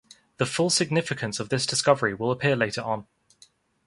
The 0.37 0.47
full 0.47 0.71
significance 0.71 1.39
of 1.39 1.49
this 1.49 1.67
discovery 1.67 2.15
will 2.15 2.31
appear 2.31 2.55
later 2.55 2.81
on. 2.81 3.05